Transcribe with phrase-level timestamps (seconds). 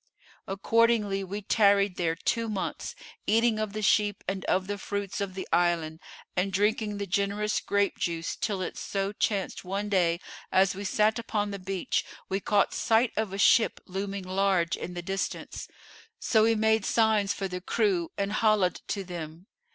[0.47, 2.95] Accordingly we tarried there two months,
[3.27, 5.99] eating of the sheep and of the fruits of the island
[6.35, 10.19] and drinking the generous grape juice till it so chanced one day,
[10.51, 14.95] as we sat upon the beach, we caught sight of a ship looming large in
[14.95, 15.67] the distance;
[16.19, 19.45] so we made signs for the crew and holla'd to them.